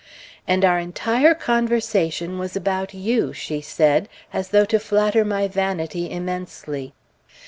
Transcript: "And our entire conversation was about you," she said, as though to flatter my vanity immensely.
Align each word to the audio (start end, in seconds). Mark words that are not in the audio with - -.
"And 0.47 0.65
our 0.65 0.79
entire 0.79 1.35
conversation 1.35 2.39
was 2.39 2.55
about 2.55 2.95
you," 2.95 3.33
she 3.33 3.61
said, 3.61 4.09
as 4.33 4.47
though 4.49 4.65
to 4.65 4.79
flatter 4.79 5.23
my 5.23 5.47
vanity 5.47 6.09
immensely. 6.09 6.95